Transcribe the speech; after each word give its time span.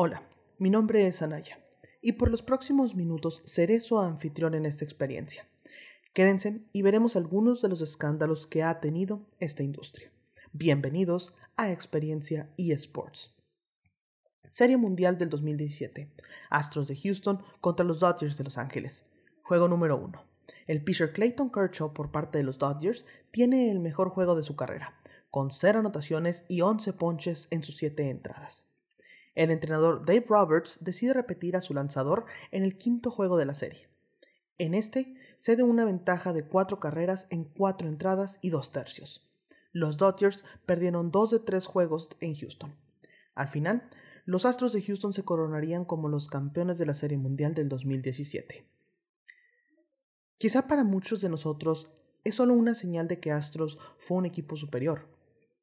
Hola, 0.00 0.22
mi 0.58 0.70
nombre 0.70 1.08
es 1.08 1.22
Anaya 1.22 1.58
y 2.00 2.12
por 2.12 2.30
los 2.30 2.44
próximos 2.44 2.94
minutos 2.94 3.42
seré 3.44 3.80
su 3.80 3.98
anfitrión 3.98 4.54
en 4.54 4.64
esta 4.64 4.84
experiencia. 4.84 5.48
Quédense 6.12 6.62
y 6.72 6.82
veremos 6.82 7.16
algunos 7.16 7.62
de 7.62 7.68
los 7.68 7.80
escándalos 7.82 8.46
que 8.46 8.62
ha 8.62 8.78
tenido 8.78 9.26
esta 9.40 9.64
industria. 9.64 10.12
Bienvenidos 10.52 11.34
a 11.56 11.72
Experiencia 11.72 12.48
eSports. 12.56 13.34
Serie 14.48 14.76
Mundial 14.76 15.18
del 15.18 15.30
2017. 15.30 16.14
Astros 16.48 16.86
de 16.86 16.94
Houston 16.94 17.42
contra 17.60 17.84
los 17.84 17.98
Dodgers 17.98 18.38
de 18.38 18.44
Los 18.44 18.56
Ángeles. 18.56 19.04
Juego 19.42 19.66
número 19.66 19.96
1. 19.96 20.24
El 20.68 20.84
pitcher 20.84 21.12
Clayton 21.12 21.50
Kershaw 21.50 21.92
por 21.92 22.12
parte 22.12 22.38
de 22.38 22.44
los 22.44 22.58
Dodgers 22.58 23.04
tiene 23.32 23.68
el 23.72 23.80
mejor 23.80 24.10
juego 24.10 24.36
de 24.36 24.44
su 24.44 24.54
carrera, 24.54 24.96
con 25.32 25.50
0 25.50 25.80
anotaciones 25.80 26.44
y 26.46 26.60
11 26.60 26.92
ponches 26.92 27.48
en 27.50 27.64
sus 27.64 27.78
7 27.78 28.10
entradas. 28.10 28.67
El 29.38 29.52
entrenador 29.52 30.04
Dave 30.04 30.26
Roberts 30.28 30.78
decide 30.80 31.14
repetir 31.14 31.54
a 31.54 31.60
su 31.60 31.72
lanzador 31.72 32.24
en 32.50 32.64
el 32.64 32.76
quinto 32.76 33.12
juego 33.12 33.36
de 33.36 33.46
la 33.46 33.54
serie. 33.54 33.88
En 34.58 34.74
este, 34.74 35.14
cede 35.36 35.62
una 35.62 35.84
ventaja 35.84 36.32
de 36.32 36.48
4 36.48 36.80
carreras 36.80 37.28
en 37.30 37.44
4 37.44 37.88
entradas 37.88 38.40
y 38.42 38.50
2 38.50 38.72
tercios. 38.72 39.30
Los 39.70 39.96
Dodgers 39.96 40.42
perdieron 40.66 41.12
2 41.12 41.30
de 41.30 41.38
3 41.38 41.66
juegos 41.66 42.08
en 42.18 42.34
Houston. 42.34 42.74
Al 43.36 43.46
final, 43.46 43.88
los 44.24 44.44
Astros 44.44 44.72
de 44.72 44.82
Houston 44.82 45.12
se 45.12 45.22
coronarían 45.22 45.84
como 45.84 46.08
los 46.08 46.26
campeones 46.26 46.76
de 46.78 46.86
la 46.86 46.94
Serie 46.94 47.16
Mundial 47.16 47.54
del 47.54 47.68
2017. 47.68 48.66
Quizá 50.36 50.66
para 50.66 50.82
muchos 50.82 51.20
de 51.20 51.28
nosotros 51.28 51.92
es 52.24 52.34
solo 52.34 52.54
una 52.54 52.74
señal 52.74 53.06
de 53.06 53.20
que 53.20 53.30
Astros 53.30 53.78
fue 53.98 54.16
un 54.16 54.26
equipo 54.26 54.56
superior, 54.56 55.06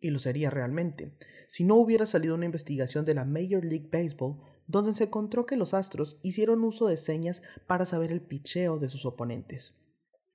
y 0.05 0.11
lo 0.11 0.19
sería 0.19 0.51
realmente, 0.51 1.17
si 1.47 1.63
no 1.63 1.75
hubiera 1.75 2.05
salido 2.05 2.35
una 2.35 2.45
investigación 2.45 3.05
de 3.05 3.15
la 3.15 3.25
Major 3.25 3.65
League 3.65 3.89
Baseball 3.91 4.37
donde 4.67 4.93
se 4.93 5.05
encontró 5.05 5.47
que 5.47 5.57
los 5.57 5.73
Astros 5.73 6.19
hicieron 6.21 6.63
uso 6.63 6.85
de 6.85 6.97
señas 6.97 7.41
para 7.65 7.85
saber 7.85 8.11
el 8.11 8.21
picheo 8.21 8.77
de 8.77 8.89
sus 8.89 9.05
oponentes. 9.05 9.73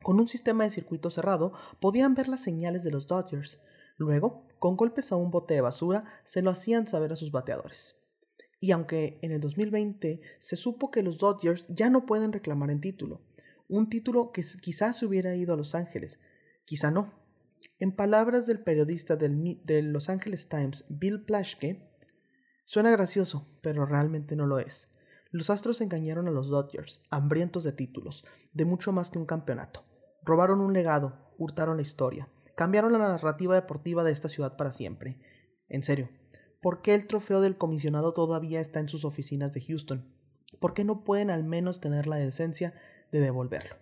Con 0.03 0.19
un 0.19 0.27
sistema 0.27 0.65
de 0.65 0.71
circuito 0.71 1.09
cerrado 1.09 1.53
podían 1.79 2.15
ver 2.15 2.27
las 2.27 2.43
señales 2.43 2.83
de 2.83 2.91
los 2.91 3.07
Dodgers. 3.07 3.61
Luego, 3.97 4.45
con 4.59 4.77
golpes 4.77 5.13
a 5.13 5.17
un 5.17 5.31
bote 5.31 5.55
de 5.55 5.61
basura, 5.61 6.05
se 6.25 6.43
lo 6.43 6.51
hacían 6.51 6.89
saber 6.89 7.13
a 7.13 7.17
sus 7.17 7.31
bateadores. 7.31 7.97
Y 8.59 8.73
aunque 8.73 9.21
en 9.23 9.31
el 9.31 9.41
2020 9.41 10.21
se 10.41 10.57
supo 10.57 10.91
que 10.91 11.05
los 11.05 11.19
Dodgers 11.19 11.69
ya 11.69 11.91
no 11.91 12.07
pueden 12.07 12.33
reclamar 12.33 12.73
el 12.73 12.81
título, 12.81 13.21
un 13.69 13.89
título 13.89 14.33
que 14.33 14.43
quizás 14.61 14.99
se 14.99 15.07
hubiera 15.07 15.37
ido 15.37 15.55
a 15.55 15.57
Los 15.57 15.77
Ángeles, 15.77 16.19
quizá 16.65 16.91
no. 16.91 17.20
En 17.79 17.93
palabras 17.93 18.47
del 18.47 18.63
periodista 18.63 19.17
del, 19.17 19.93
Los 19.93 20.09
Angeles 20.09 20.49
Times, 20.49 20.85
Bill 20.89 21.25
Plaschke, 21.25 21.91
suena 22.65 22.91
gracioso, 22.91 23.49
pero 23.63 23.87
realmente 23.87 24.37
no 24.37 24.47
lo 24.47 24.59
es. 24.59 24.93
Los 25.31 25.51
Astros 25.51 25.81
engañaron 25.81 26.29
a 26.29 26.33
los 26.33 26.49
Dodgers, 26.49 27.03
hambrientos 27.11 27.65
de 27.65 27.73
títulos, 27.73 28.25
de 28.53 28.65
mucho 28.65 28.93
más 28.93 29.11
que 29.11 29.19
un 29.19 29.27
campeonato. 29.27 29.85
Robaron 30.23 30.61
un 30.61 30.73
legado, 30.73 31.33
hurtaron 31.39 31.77
la 31.77 31.83
historia, 31.83 32.29
cambiaron 32.57 32.93
la 32.93 32.99
narrativa 32.99 33.55
deportiva 33.55 34.05
de 34.05 34.13
esta 34.13 34.29
ciudad 34.29 34.57
para 34.57 34.73
siempre. 34.73 35.21
En 35.69 35.83
serio, 35.83 36.11
¿Por 36.61 36.83
qué 36.83 36.95
el 36.95 37.07
trofeo 37.07 37.41
del 37.41 37.57
comisionado 37.57 38.13
todavía 38.13 38.61
está 38.61 38.81
en 38.81 38.89
sus 38.91 39.07
oficinas 39.07 39.55
de 39.55 39.63
Houston? 39.63 40.15
¿Por 40.61 40.75
qué 40.75 40.85
no 40.85 41.05
pueden 41.05 41.31
al 41.31 41.43
menos 41.43 41.81
tener 41.81 42.07
la 42.07 42.17
decencia 42.17 42.75
de 43.11 43.21
devolverlo? 43.21 43.77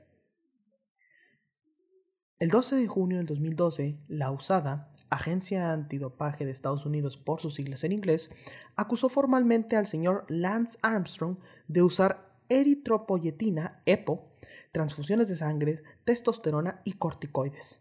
El 2.41 2.50
12 2.50 2.77
de 2.77 2.86
junio 2.86 3.17
del 3.17 3.27
2012, 3.27 3.98
la 4.06 4.31
USADA, 4.31 4.92
Agencia 5.11 5.72
Antidopaje 5.72 6.47
de 6.47 6.53
Estados 6.53 6.86
Unidos 6.86 7.17
por 7.17 7.41
sus 7.41 7.55
siglas 7.55 7.83
en 7.83 7.91
inglés, 7.91 8.30
acusó 8.77 9.08
formalmente 9.08 9.75
al 9.75 9.89
señor 9.89 10.25
Lance 10.28 10.78
Armstrong 10.83 11.39
de 11.67 11.83
usar 11.83 12.39
eritropoyetina, 12.48 13.83
EPO, 13.86 14.30
transfusiones 14.70 15.27
de 15.27 15.34
sangre, 15.34 15.83
testosterona 16.05 16.80
y 16.84 16.92
corticoides. 16.92 17.80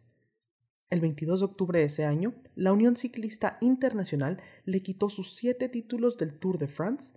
El 0.90 1.02
22 1.02 1.42
de 1.42 1.46
octubre 1.46 1.78
de 1.78 1.86
ese 1.86 2.06
año, 2.06 2.34
la 2.56 2.74
Unión 2.74 2.98
Ciclista 2.98 3.60
Internacional 3.62 4.42
le 4.66 4.82
quitó 4.82 5.12
sus 5.12 5.36
siete 5.36 5.70
títulos 5.70 6.18
del 6.18 6.34
Tour 6.40 6.58
de 6.58 6.68
France. 6.68 7.14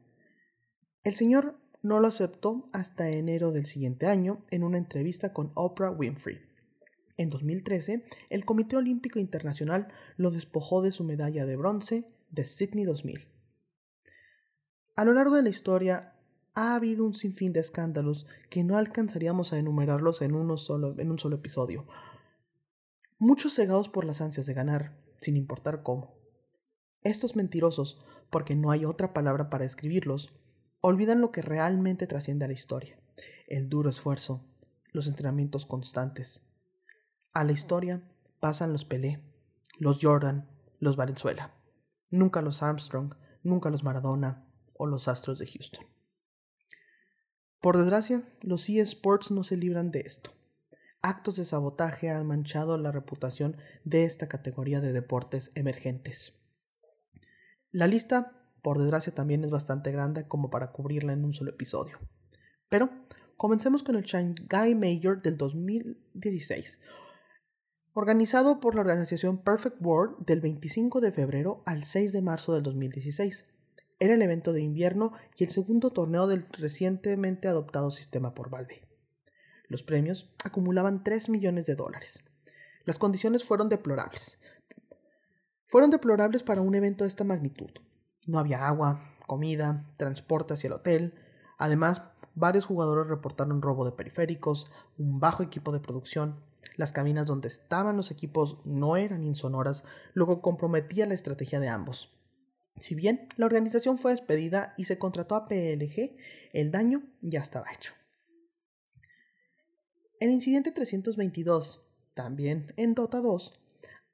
El 1.04 1.14
señor 1.14 1.58
no 1.82 2.00
lo 2.00 2.08
aceptó 2.08 2.68
hasta 2.74 3.08
enero 3.08 3.50
del 3.50 3.64
siguiente 3.64 4.04
año 4.08 4.44
en 4.50 4.62
una 4.62 4.76
entrevista 4.76 5.32
con 5.32 5.52
Oprah 5.54 5.90
Winfrey. 5.90 6.49
En 7.20 7.28
2013, 7.28 8.02
el 8.30 8.46
Comité 8.46 8.78
Olímpico 8.78 9.18
Internacional 9.18 9.88
lo 10.16 10.30
despojó 10.30 10.80
de 10.80 10.90
su 10.90 11.04
medalla 11.04 11.44
de 11.44 11.54
bronce 11.54 12.10
de 12.30 12.46
Sydney 12.46 12.86
2000. 12.86 13.28
A 14.96 15.04
lo 15.04 15.12
largo 15.12 15.36
de 15.36 15.42
la 15.42 15.50
historia 15.50 16.14
ha 16.54 16.74
habido 16.74 17.04
un 17.04 17.12
sinfín 17.12 17.52
de 17.52 17.60
escándalos 17.60 18.24
que 18.48 18.64
no 18.64 18.78
alcanzaríamos 18.78 19.52
a 19.52 19.58
enumerarlos 19.58 20.22
en, 20.22 20.30
en 20.30 20.40
un 20.40 21.18
solo 21.18 21.36
episodio, 21.36 21.86
muchos 23.18 23.54
cegados 23.54 23.90
por 23.90 24.06
las 24.06 24.22
ansias 24.22 24.46
de 24.46 24.54
ganar, 24.54 24.96
sin 25.18 25.36
importar 25.36 25.82
cómo. 25.82 26.14
Estos 27.02 27.36
mentirosos, 27.36 27.98
porque 28.30 28.56
no 28.56 28.70
hay 28.70 28.86
otra 28.86 29.12
palabra 29.12 29.50
para 29.50 29.64
describirlos, 29.64 30.32
olvidan 30.80 31.20
lo 31.20 31.32
que 31.32 31.42
realmente 31.42 32.06
trasciende 32.06 32.46
a 32.46 32.48
la 32.48 32.54
historia, 32.54 32.98
el 33.46 33.68
duro 33.68 33.90
esfuerzo, 33.90 34.42
los 34.92 35.06
entrenamientos 35.06 35.66
constantes. 35.66 36.49
A 37.32 37.44
la 37.44 37.52
historia 37.52 38.02
pasan 38.40 38.72
los 38.72 38.84
Pelé, 38.84 39.22
los 39.78 39.98
Jordan, 40.00 40.48
los 40.78 40.96
Valenzuela, 40.96 41.54
nunca 42.10 42.42
los 42.42 42.62
Armstrong, 42.62 43.14
nunca 43.42 43.70
los 43.70 43.84
Maradona 43.84 44.46
o 44.76 44.86
los 44.86 45.08
Astros 45.08 45.38
de 45.38 45.46
Houston. 45.46 45.84
Por 47.60 47.76
desgracia, 47.76 48.24
los 48.42 48.68
eSports 48.68 49.30
no 49.30 49.44
se 49.44 49.56
libran 49.56 49.90
de 49.90 50.00
esto 50.00 50.32
actos 51.02 51.36
de 51.36 51.44
sabotaje 51.44 52.10
han 52.10 52.26
manchado 52.26 52.76
la 52.78 52.92
reputación 52.92 53.56
de 53.84 54.04
esta 54.04 54.28
categoría 54.28 54.80
de 54.80 54.92
deportes 54.92 55.52
emergentes. 55.54 56.34
La 57.70 57.86
lista, 57.86 58.52
por 58.62 58.78
desgracia, 58.78 59.14
también 59.14 59.44
es 59.44 59.50
bastante 59.50 59.92
grande 59.92 60.26
como 60.28 60.50
para 60.50 60.72
cubrirla 60.72 61.12
en 61.12 61.24
un 61.24 61.32
solo 61.32 61.50
episodio. 61.50 61.98
Pero 62.68 62.90
comencemos 63.36 63.82
con 63.82 63.96
el 63.96 64.04
Shanghai 64.04 64.74
Major 64.74 65.22
del 65.22 65.36
2016, 65.36 66.78
organizado 67.92 68.60
por 68.60 68.74
la 68.74 68.82
organización 68.82 69.38
Perfect 69.38 69.78
World 69.80 70.24
del 70.24 70.40
25 70.40 71.00
de 71.00 71.12
febrero 71.12 71.62
al 71.66 71.84
6 71.84 72.12
de 72.12 72.22
marzo 72.22 72.54
del 72.54 72.62
2016. 72.62 73.46
Era 73.98 74.14
el 74.14 74.22
evento 74.22 74.52
de 74.52 74.62
invierno 74.62 75.12
y 75.36 75.44
el 75.44 75.50
segundo 75.50 75.90
torneo 75.90 76.26
del 76.26 76.46
recientemente 76.52 77.48
adoptado 77.48 77.90
sistema 77.90 78.34
por 78.34 78.48
Valve. 78.48 78.82
Los 79.68 79.82
premios 79.82 80.32
acumulaban 80.44 81.04
3 81.04 81.28
millones 81.28 81.66
de 81.66 81.74
dólares. 81.74 82.20
Las 82.84 82.98
condiciones 82.98 83.44
fueron 83.44 83.68
deplorables. 83.68 84.40
Fueron 85.66 85.90
deplorables 85.90 86.42
para 86.42 86.60
un 86.60 86.74
evento 86.74 87.04
de 87.04 87.08
esta 87.08 87.24
magnitud. 87.24 87.70
No 88.26 88.38
había 88.38 88.66
agua, 88.66 89.14
comida, 89.26 89.88
transporte 89.96 90.54
hacia 90.54 90.68
el 90.68 90.74
hotel. 90.74 91.14
Además, 91.58 92.02
varios 92.34 92.64
jugadores 92.64 93.06
reportaron 93.06 93.62
robo 93.62 93.84
de 93.84 93.92
periféricos, 93.92 94.70
un 94.98 95.20
bajo 95.20 95.42
equipo 95.42 95.72
de 95.72 95.80
producción. 95.80 96.40
Las 96.80 96.92
cabinas 96.92 97.26
donde 97.26 97.48
estaban 97.48 97.98
los 97.98 98.10
equipos 98.10 98.62
no 98.64 98.96
eran 98.96 99.22
insonoras, 99.22 99.84
lo 100.14 100.26
que 100.26 100.40
comprometía 100.40 101.04
la 101.04 101.12
estrategia 101.12 101.60
de 101.60 101.68
ambos. 101.68 102.18
Si 102.78 102.94
bien 102.94 103.28
la 103.36 103.44
organización 103.44 103.98
fue 103.98 104.12
despedida 104.12 104.72
y 104.78 104.84
se 104.84 104.98
contrató 104.98 105.34
a 105.34 105.46
PLG, 105.46 106.16
el 106.54 106.70
daño 106.70 107.02
ya 107.20 107.40
estaba 107.40 107.70
hecho. 107.70 107.92
El 110.20 110.30
incidente 110.30 110.72
322, 110.72 111.86
también 112.14 112.72
en 112.78 112.94
Dota 112.94 113.20
2, 113.20 113.60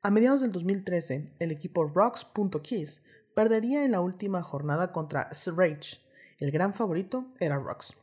a 0.03 0.11
mediados 0.11 0.41
del 0.41 0.51
2013, 0.51 1.37
el 1.39 1.53
equipo 1.53 1.85
Rocks.Keys 1.85 3.05
perdería 3.37 3.85
en 3.85 3.93
la 3.93 4.01
última 4.01 4.43
jornada 4.43 4.91
contra 4.91 5.31
Rage. 5.57 6.01
El 6.41 6.51
gran 6.51 6.75
favorito 6.75 7.33
era 7.39 7.59
Rocks. 7.61 7.95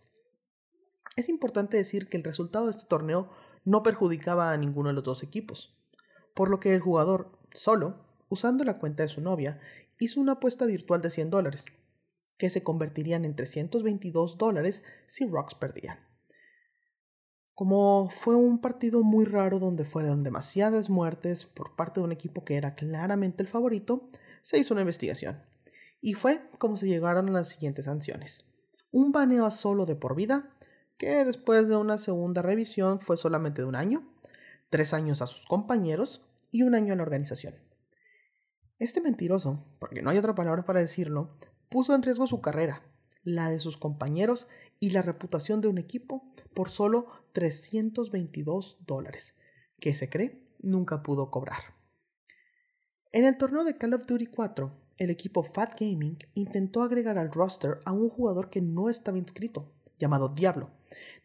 Es 1.18 1.28
importante 1.28 1.76
decir 1.76 2.08
que 2.08 2.16
el 2.16 2.24
resultado 2.24 2.68
de 2.68 2.72
este 2.72 2.86
torneo 2.86 3.30
no 3.66 3.84
perjudicaba 3.84 4.52
a 4.52 4.58
ninguno 4.58 4.90
de 4.90 4.96
los 4.96 5.04
dos 5.04 5.24
equipos, 5.24 5.76
por 6.34 6.50
lo 6.50 6.60
que 6.60 6.74
el 6.74 6.80
jugador, 6.80 7.38
solo, 7.54 8.06
usando 8.30 8.64
la 8.64 8.80
cuenta 8.80 9.04
de 9.04 9.10
su 9.10 9.22
novia, 9.22 9.60
hizo 10.00 10.20
una 10.20 10.34
apuesta 10.34 10.66
virtual 10.66 11.02
de 11.02 11.10
100 11.10 11.30
dólares, 11.30 11.66
que 12.38 12.50
se 12.50 12.64
convertirían 12.64 13.26
en 13.26 13.36
322 13.36 14.38
dólares 14.38 14.84
si 15.06 15.26
Rocks 15.26 15.56
perdía. 15.56 16.00
Como 17.54 18.10
fue 18.10 18.36
un 18.36 18.60
partido 18.60 19.04
muy 19.04 19.26
raro 19.26 19.60
donde 19.60 19.86
fueron 19.86 20.24
demasiadas 20.24 20.90
muertes 20.90 21.46
por 21.46 21.76
parte 21.76 22.00
de 22.00 22.06
un 22.06 22.12
equipo 22.12 22.44
que 22.44 22.56
era 22.56 22.74
claramente 22.74 23.44
el 23.44 23.48
favorito, 23.48 24.10
se 24.42 24.58
hizo 24.58 24.74
una 24.74 24.82
investigación. 24.82 25.44
Y 26.02 26.16
fue 26.16 26.42
como 26.58 26.78
se 26.78 26.88
llegaron 26.88 27.30
a 27.30 27.32
las 27.32 27.50
siguientes 27.50 27.86
sanciones. 27.86 28.46
Un 28.92 29.12
baneo 29.12 29.46
a 29.46 29.52
solo 29.52 29.86
de 29.86 29.96
por 29.96 30.16
vida, 30.16 30.52
que 30.98 31.26
después 31.26 31.68
de 31.68 31.76
una 31.76 31.98
segunda 31.98 32.42
revisión 32.42 33.00
fue 33.00 33.18
solamente 33.18 33.62
de 33.62 33.68
un 33.68 33.76
año, 33.76 34.08
tres 34.70 34.94
años 34.94 35.22
a 35.22 35.28
sus 35.28 35.46
compañeros 35.46 36.22
y 36.52 36.64
un 36.64 36.76
año 36.76 36.94
a 36.94 36.96
la 36.96 37.04
organización. 37.04 37.56
Este 38.80 39.02
mentiroso, 39.02 39.64
porque 39.80 40.02
no 40.02 40.10
hay 40.10 40.18
otra 40.18 40.36
palabra 40.36 40.66
para 40.66 40.80
decirlo, 40.80 41.38
puso 41.70 41.96
en 41.96 42.04
riesgo 42.04 42.28
su 42.28 42.42
carrera, 42.42 42.84
la 43.24 43.50
de 43.50 43.60
sus 43.60 43.78
compañeros 43.78 44.48
y 44.80 44.92
la 44.92 45.02
reputación 45.02 45.62
de 45.62 45.68
un 45.68 45.78
equipo 45.78 46.34
por 46.54 46.70
solo 46.70 47.08
322 47.34 48.78
dólares, 48.86 49.36
que 49.80 49.96
se 49.96 50.10
cree 50.10 50.40
nunca 50.60 51.04
pudo 51.04 51.32
cobrar. 51.32 51.76
En 53.12 53.26
el 53.26 53.38
torneo 53.38 53.64
de 53.64 53.78
Call 53.78 53.94
of 53.94 54.06
Duty 54.06 54.26
4, 54.26 54.72
el 54.98 55.10
equipo 55.10 55.44
Fat 55.44 55.80
Gaming 55.80 56.18
intentó 56.34 56.82
agregar 56.82 57.18
al 57.18 57.32
roster 57.32 57.80
a 57.86 57.92
un 57.92 58.10
jugador 58.10 58.50
que 58.50 58.62
no 58.62 58.90
estaba 58.90 59.18
inscrito, 59.18 59.72
llamado 60.00 60.30
Diablo. 60.30 60.72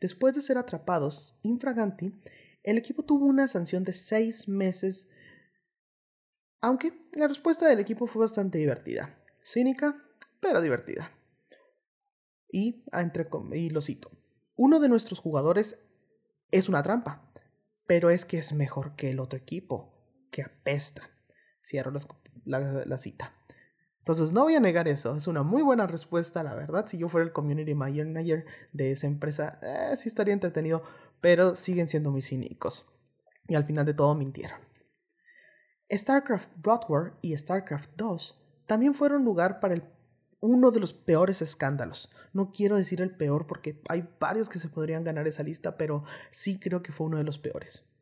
Después 0.01 0.35
de 0.35 0.43
ser 0.43 0.59
atrapados 0.59 1.39
infraganti, 1.43 2.13
el 2.63 2.79
equipo 2.79 3.05
tuvo 3.05 3.27
una 3.27 3.49
sanción 3.49 3.85
de 3.85 3.93
6 3.93 4.49
meses, 4.49 5.09
aunque 6.61 6.93
la 7.13 7.29
respuesta 7.29 7.69
del 7.69 7.81
equipo 7.81 8.07
fue 8.07 8.23
bastante 8.23 8.59
divertida, 8.59 9.19
cínica, 9.43 10.03
pero 10.41 10.61
divertida. 10.61 11.13
Y, 12.51 12.85
entre, 12.93 13.29
y 13.53 13.71
lo 13.71 13.81
cito, 13.81 14.11
uno 14.57 14.81
de 14.81 14.89
nuestros 14.89 15.21
jugadores 15.21 15.79
es 16.51 16.69
una 16.69 16.83
trampa, 16.83 17.31
pero 17.87 18.11
es 18.11 18.25
que 18.25 18.39
es 18.39 18.53
mejor 18.53 18.97
que 18.97 19.11
el 19.11 19.21
otro 19.21 19.39
equipo, 19.39 19.95
que 20.31 20.43
apesta. 20.43 21.11
Cierro 21.63 21.93
la, 22.45 22.99
cita. 22.99 23.35
Entonces 24.09 24.33
no 24.33 24.45
voy 24.45 24.55
a 24.55 24.61
negar 24.61 24.89
eso, 24.89 25.15
es 25.17 25.27
una 25.27 25.43
muy 25.43 25.61
buena 25.61 25.87
respuesta, 25.87 26.43
la 26.43 26.55
verdad. 26.55 26.87
Si 26.87 26.97
yo 26.97 27.11
fuera 27.11 27.27
el 27.27 27.33
community 27.35 27.75
manager 27.75 28.47
de 28.73 28.93
esa 28.93 29.07
empresa, 29.07 29.59
eh, 29.61 29.95
sí 29.99 30.09
estaría 30.09 30.33
entretenido, 30.33 30.83
pero 31.21 31.55
siguen 31.55 31.91
siendo 31.91 32.11
muy 32.11 32.23
cínicos. 32.23 32.91
Y 33.49 33.55
al 33.55 33.65
final 33.65 33.85
de 33.85 33.93
todo 33.93 34.15
mintieron. 34.15 34.59
StarCraft 35.93 36.53
Broadware 36.57 37.13
y 37.21 37.37
StarCraft 37.37 37.91
2 37.97 38.41
también 38.65 38.95
fueron 38.95 39.27
lugar 39.27 39.61
para 39.61 39.75
el 39.75 39.85
uno 40.41 40.71
de 40.71 40.81
los 40.81 40.95
peores 40.95 41.43
escándalos. 41.43 42.11
No 42.33 42.51
quiero 42.51 42.77
decir 42.77 43.03
el 43.03 43.15
peor 43.15 43.47
porque 43.47 43.83
hay 43.91 44.09
varios 44.19 44.49
que 44.49 44.59
se 44.59 44.71
podrían 44.71 45.05
ganar 45.05 45.29
esa 45.29 45.43
lista, 45.43 45.77
pero 45.77 46.05
sí 46.31 46.59
creo 46.59 46.81
que 46.83 46.93
fue 46.93 47.09
uno 47.09 47.19
de 47.19 47.25
los 47.25 47.39
peores. 47.39 47.93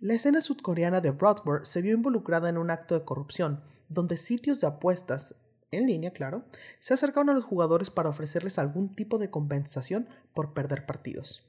La 0.00 0.14
escena 0.14 0.40
sudcoreana 0.40 1.00
de 1.00 1.12
Broadway 1.12 1.60
se 1.62 1.82
vio 1.82 1.94
involucrada 1.94 2.48
en 2.48 2.58
un 2.58 2.72
acto 2.72 2.98
de 2.98 3.04
corrupción, 3.04 3.62
donde 3.90 4.16
sitios 4.16 4.60
de 4.60 4.68
apuestas, 4.68 5.34
en 5.70 5.86
línea 5.86 6.12
claro, 6.12 6.44
se 6.78 6.94
acercaron 6.94 7.28
a 7.30 7.34
los 7.34 7.44
jugadores 7.44 7.90
para 7.90 8.08
ofrecerles 8.08 8.58
algún 8.58 8.90
tipo 8.90 9.18
de 9.18 9.30
compensación 9.30 10.08
por 10.32 10.54
perder 10.54 10.86
partidos. 10.86 11.46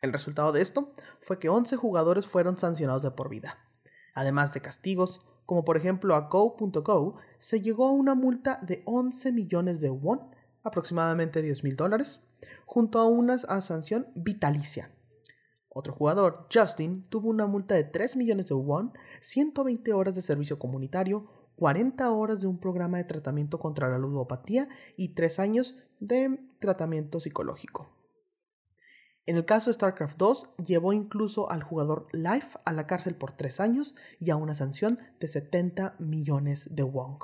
El 0.00 0.12
resultado 0.12 0.52
de 0.52 0.60
esto 0.60 0.92
fue 1.20 1.38
que 1.38 1.48
11 1.48 1.76
jugadores 1.76 2.26
fueron 2.26 2.58
sancionados 2.58 3.02
de 3.02 3.10
por 3.10 3.28
vida, 3.30 3.58
además 4.14 4.52
de 4.54 4.60
castigos, 4.60 5.26
como 5.46 5.64
por 5.64 5.76
ejemplo 5.76 6.14
a 6.14 6.28
Go.go, 6.28 7.16
se 7.38 7.60
llegó 7.60 7.86
a 7.86 7.92
una 7.92 8.14
multa 8.14 8.60
de 8.62 8.82
11 8.86 9.32
millones 9.32 9.80
de 9.80 9.90
won, 9.90 10.20
aproximadamente 10.62 11.42
10 11.42 11.64
mil 11.64 11.76
dólares, 11.76 12.20
junto 12.66 12.98
a 12.98 13.06
una 13.06 13.38
sanción 13.38 14.06
vitalicia. 14.14 14.90
Otro 15.68 15.92
jugador, 15.92 16.46
Justin, 16.52 17.08
tuvo 17.08 17.28
una 17.28 17.46
multa 17.46 17.74
de 17.74 17.84
3 17.84 18.16
millones 18.16 18.46
de 18.46 18.54
won, 18.54 18.92
120 19.20 19.92
horas 19.92 20.14
de 20.14 20.22
servicio 20.22 20.58
comunitario, 20.58 21.26
40 21.56 22.10
horas 22.10 22.40
de 22.40 22.46
un 22.46 22.58
programa 22.58 22.98
de 22.98 23.04
tratamiento 23.04 23.58
contra 23.58 23.88
la 23.88 23.98
ludopatía 23.98 24.68
y 24.96 25.14
3 25.14 25.38
años 25.38 25.76
de 26.00 26.38
tratamiento 26.60 27.20
psicológico. 27.20 27.90
En 29.26 29.36
el 29.36 29.46
caso 29.46 29.70
de 29.70 29.74
StarCraft 29.74 30.18
2, 30.18 30.56
llevó 30.66 30.92
incluso 30.92 31.50
al 31.50 31.62
jugador 31.62 32.08
Life 32.12 32.58
a 32.64 32.72
la 32.72 32.86
cárcel 32.86 33.14
por 33.14 33.32
3 33.32 33.60
años 33.60 33.94
y 34.20 34.30
a 34.30 34.36
una 34.36 34.54
sanción 34.54 34.98
de 35.18 35.28
70 35.28 35.96
millones 35.98 36.74
de 36.74 36.82
won. 36.82 37.18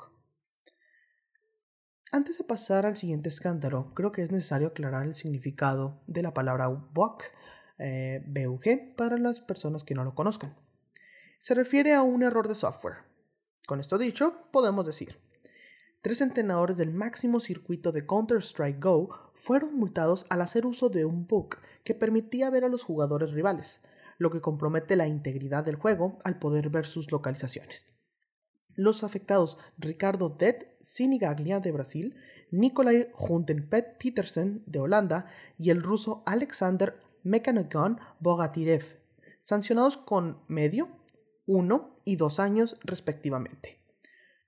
Antes 2.11 2.39
de 2.39 2.43
pasar 2.43 2.85
al 2.85 2.97
siguiente 2.97 3.29
escándalo, 3.29 3.93
creo 3.93 4.11
que 4.11 4.21
es 4.21 4.31
necesario 4.31 4.69
aclarar 4.69 5.03
el 5.03 5.15
significado 5.15 6.01
de 6.07 6.23
la 6.23 6.33
palabra 6.33 6.67
BUG, 6.67 7.21
eh, 7.77 8.23
BUG 8.27 8.95
para 8.97 9.17
las 9.17 9.39
personas 9.39 9.83
que 9.83 9.95
no 9.95 10.03
lo 10.03 10.15
conozcan. 10.15 10.57
Se 11.39 11.53
refiere 11.53 11.93
a 11.93 12.01
un 12.01 12.23
error 12.23 12.47
de 12.47 12.55
software. 12.55 13.10
Con 13.71 13.79
esto 13.79 13.97
dicho, 13.97 14.33
podemos 14.51 14.85
decir, 14.85 15.17
Tres 16.01 16.19
entrenadores 16.19 16.75
del 16.75 16.91
máximo 16.91 17.39
circuito 17.39 17.93
de 17.93 18.05
Counter-Strike 18.05 18.83
Go 18.83 19.31
fueron 19.33 19.77
multados 19.77 20.25
al 20.29 20.41
hacer 20.41 20.65
uso 20.65 20.89
de 20.89 21.05
un 21.05 21.25
bug 21.25 21.55
que 21.85 21.95
permitía 21.95 22.49
ver 22.49 22.65
a 22.65 22.67
los 22.67 22.83
jugadores 22.83 23.31
rivales, 23.31 23.79
lo 24.17 24.29
que 24.29 24.41
compromete 24.41 24.97
la 24.97 25.07
integridad 25.07 25.63
del 25.63 25.77
juego 25.77 26.19
al 26.25 26.37
poder 26.37 26.69
ver 26.69 26.85
sus 26.85 27.13
localizaciones. 27.13 27.85
Los 28.75 29.05
afectados 29.05 29.57
Ricardo 29.77 30.27
Det 30.27 30.75
Sinigaglia 30.81 31.61
de 31.61 31.71
Brasil, 31.71 32.17
Nikolai 32.51 33.07
Huntenpet 33.17 33.97
Petersen 33.97 34.63
de 34.65 34.79
Holanda 34.79 35.27
y 35.57 35.69
el 35.69 35.81
ruso 35.81 36.23
Alexander 36.25 36.99
Mekanogon 37.23 38.01
Bogatirev, 38.19 38.99
sancionados 39.39 39.95
con 39.95 40.43
medio, 40.49 40.89
uno 41.45 41.90
y 42.05 42.15
dos 42.15 42.39
años 42.39 42.77
respectivamente. 42.83 43.79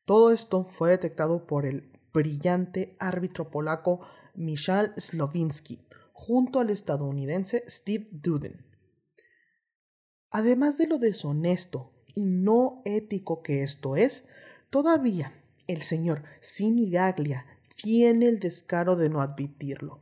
Todo 0.05 0.31
esto 0.31 0.67
fue 0.69 0.91
detectado 0.91 1.47
por 1.47 1.65
el 1.65 1.91
brillante 2.13 2.95
árbitro 2.99 3.49
polaco 3.49 4.01
Michal 4.35 4.93
Slovinsky 4.97 5.87
junto 6.13 6.59
al 6.59 6.69
estadounidense 6.69 7.63
Steve 7.67 8.07
Duden. 8.11 8.65
Además 10.29 10.77
de 10.77 10.87
lo 10.87 10.97
deshonesto 10.97 11.91
y 12.15 12.25
no 12.25 12.81
ético 12.85 13.41
que 13.41 13.63
esto 13.63 13.95
es, 13.95 14.27
todavía 14.69 15.33
el 15.67 15.81
señor 15.81 16.23
Sinigaglia 16.41 17.45
tiene 17.75 18.27
el 18.27 18.39
descaro 18.39 18.95
de 18.95 19.09
no 19.09 19.21
admitirlo, 19.21 20.01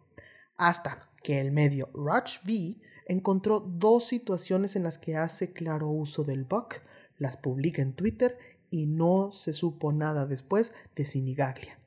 hasta 0.55 1.09
que 1.23 1.39
el 1.39 1.51
medio 1.51 1.89
Rush 1.93 2.39
V 2.45 2.81
encontró 3.07 3.59
dos 3.59 4.05
situaciones 4.05 4.75
en 4.75 4.83
las 4.83 4.97
que 4.97 5.15
hace 5.15 5.53
claro 5.53 5.89
uso 5.89 6.23
del 6.23 6.45
bug, 6.45 6.69
las 7.21 7.37
publica 7.37 7.83
en 7.83 7.93
Twitter 7.93 8.35
y 8.71 8.87
no 8.87 9.31
se 9.31 9.53
supo 9.53 9.93
nada 9.93 10.25
después 10.25 10.73
de 10.95 11.05
Sinigaglia. 11.05 11.77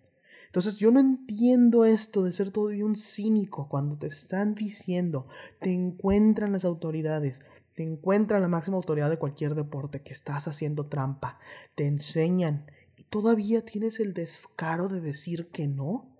Entonces 0.47 0.77
yo 0.77 0.93
no 0.93 1.01
entiendo 1.01 1.85
esto 1.85 2.23
de 2.23 2.31
ser 2.31 2.53
todavía 2.53 2.85
un 2.85 2.95
cínico 2.95 3.69
cuando 3.69 3.99
te 3.99 4.07
están 4.07 4.55
diciendo, 4.55 5.27
te 5.59 5.75
encuentran 5.75 6.53
las 6.53 6.65
autoridades, 6.65 7.41
te 7.75 7.83
encuentran 7.83 8.43
la 8.43 8.49
máxima 8.49 8.77
autoridad 8.77 9.11
de 9.11 9.19
cualquier 9.19 9.57
deporte 9.57 10.03
que 10.03 10.13
estás 10.13 10.47
haciendo 10.47 10.87
trampa, 10.87 11.41
te 11.75 11.89
enseñan 11.89 12.71
y 12.97 13.03
todavía 13.03 13.65
tienes 13.65 13.99
el 13.99 14.15
descaro 14.15 14.89
de 14.89 15.01
decir 15.01 15.51
que 15.51 15.67
no. 15.67 16.17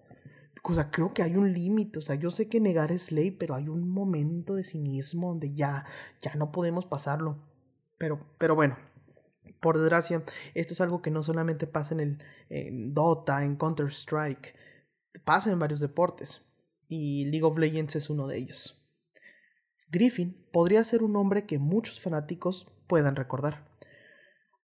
O 0.65 0.75
sea, 0.75 0.91
creo 0.91 1.15
que 1.15 1.23
hay 1.23 1.37
un 1.37 1.53
límite, 1.53 2.01
o 2.01 2.03
sea, 2.03 2.17
yo 2.17 2.33
sé 2.33 2.49
que 2.49 2.59
negar 2.59 2.91
es 2.91 3.13
ley, 3.13 3.31
pero 3.31 3.55
hay 3.55 3.69
un 3.69 3.89
momento 3.89 4.57
de 4.57 4.65
cinismo 4.65 5.29
donde 5.29 5.55
ya, 5.55 5.85
ya 6.21 6.35
no 6.35 6.51
podemos 6.51 6.87
pasarlo. 6.87 7.39
Pero, 7.99 8.19
pero 8.39 8.57
bueno, 8.57 8.77
por 9.65 9.79
desgracia, 9.79 10.23
esto 10.53 10.75
es 10.75 10.81
algo 10.83 11.01
que 11.01 11.11
no 11.11 11.23
solamente 11.23 11.67
pasa 11.67 11.95
en 11.95 12.19
el 12.51 12.93
Dota, 12.93 13.43
en 13.47 13.57
Counter-Strike, 13.57 14.55
pasa 15.25 15.51
en 15.51 15.59
varios 15.59 15.81
deportes, 15.81 16.45
y 16.87 17.25
League 17.31 17.45
of 17.47 17.57
Legends 17.57 17.97
es 17.97 18.11
uno 18.11 18.27
de 18.27 18.37
ellos. 18.37 18.87
Griffin 19.91 20.37
podría 20.53 20.85
ser 20.85 21.03
un 21.03 21.17
hombre 21.17 21.47
que 21.47 21.59
muchos 21.59 22.03
fanáticos 22.03 22.67
puedan 22.87 23.17
recordar. 23.17 23.67